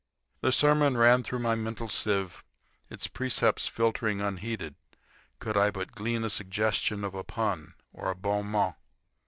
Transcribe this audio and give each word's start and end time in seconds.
The 0.39 0.51
sermon 0.51 0.97
ran 0.97 1.21
through 1.21 1.37
my 1.45 1.53
mental 1.53 1.87
sieve, 1.87 2.43
its 2.89 3.05
precepts 3.05 3.67
filtering 3.67 4.19
unheeded, 4.19 4.73
could 5.37 5.55
I 5.55 5.69
but 5.69 5.91
glean 5.91 6.23
a 6.23 6.29
suggestion 6.31 7.03
of 7.03 7.13
a 7.13 7.23
pun 7.23 7.75
or 7.93 8.09
a 8.09 8.15
bon 8.15 8.47
mot. 8.47 8.77